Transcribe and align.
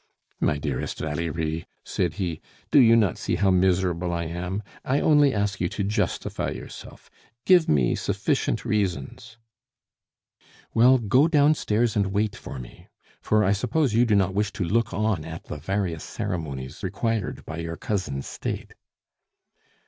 "My 0.39 0.57
dearest 0.57 0.97
Valerie," 0.97 1.67
said 1.85 2.15
he, 2.15 2.41
"do 2.71 2.79
you 2.79 2.95
not 2.95 3.19
see 3.19 3.35
how 3.35 3.51
miserable 3.51 4.11
I 4.11 4.23
am? 4.23 4.63
I 4.83 4.99
only 4.99 5.31
ask 5.31 5.61
you 5.61 5.69
to 5.69 5.83
justify 5.83 6.49
yourself. 6.49 7.11
Give 7.45 7.69
me 7.69 7.93
sufficient 7.93 8.65
reasons" 8.65 9.37
"Well, 10.73 10.97
go 10.97 11.27
downstairs 11.27 11.95
and 11.95 12.07
wait 12.07 12.35
for 12.35 12.57
me; 12.57 12.87
for 13.21 13.43
I 13.43 13.51
suppose 13.51 13.93
you 13.93 14.07
do 14.07 14.15
not 14.15 14.33
wish 14.33 14.51
to 14.53 14.63
look 14.63 14.91
on 14.91 15.23
at 15.23 15.43
the 15.43 15.57
various 15.57 16.03
ceremonies 16.03 16.81
required 16.81 17.45
by 17.45 17.59
your 17.59 17.75
cousin's 17.77 18.25
state." 18.25 18.73